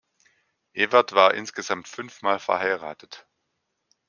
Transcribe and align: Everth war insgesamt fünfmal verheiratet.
Everth 0.73 1.13
war 1.13 1.35
insgesamt 1.35 1.87
fünfmal 1.87 2.39
verheiratet. 2.39 3.27